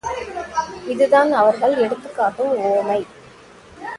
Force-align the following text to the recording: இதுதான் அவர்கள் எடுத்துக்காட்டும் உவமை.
இதுதான் 0.87 1.31
அவர்கள் 1.31 1.75
எடுத்துக்காட்டும் 1.77 2.53
உவமை. 2.61 2.99